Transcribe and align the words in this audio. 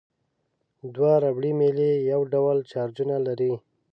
دوه 0.95 1.13
ربړي 1.23 1.51
میلې 1.59 1.91
یو 2.11 2.21
ډول 2.33 2.57
چارجونه 2.71 3.15
لري. 3.27 3.53